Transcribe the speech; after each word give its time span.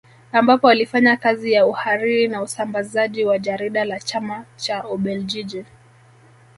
Ambapo 0.31 0.69
alifanya 0.69 1.17
kazi 1.17 1.51
ya 1.51 1.65
uhariri 1.65 2.27
na 2.27 2.41
usambazaji 2.41 3.25
wa 3.25 3.39
jarida 3.39 3.85
la 3.85 3.99
Chama 3.99 4.45
cha 4.55 4.87
Ubeljiji 4.89 5.65